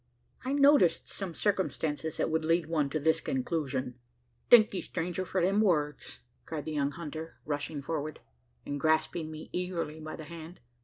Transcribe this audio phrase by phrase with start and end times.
[0.43, 3.99] I noticed some circumstances that would lead one to this conclusion."
[4.49, 8.19] "Thank ye, stranger, for them words!" cried the young hunter, rushing forward;
[8.65, 10.59] and grasping me eagerly by the hand.